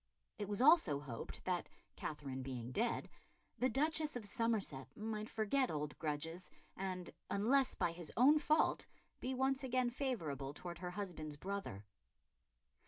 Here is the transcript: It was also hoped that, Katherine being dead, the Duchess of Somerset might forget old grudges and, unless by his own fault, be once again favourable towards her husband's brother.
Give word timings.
It 0.39 0.49
was 0.49 0.63
also 0.63 0.99
hoped 0.99 1.45
that, 1.45 1.69
Katherine 1.95 2.41
being 2.41 2.71
dead, 2.71 3.07
the 3.59 3.69
Duchess 3.69 4.15
of 4.15 4.25
Somerset 4.25 4.87
might 4.97 5.29
forget 5.29 5.69
old 5.69 5.95
grudges 5.99 6.49
and, 6.75 7.07
unless 7.29 7.75
by 7.75 7.91
his 7.91 8.11
own 8.17 8.39
fault, 8.39 8.87
be 9.19 9.35
once 9.35 9.63
again 9.63 9.91
favourable 9.91 10.55
towards 10.55 10.79
her 10.79 10.89
husband's 10.89 11.37
brother. 11.37 11.85